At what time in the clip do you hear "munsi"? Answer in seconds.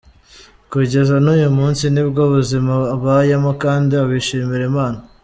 1.57-1.83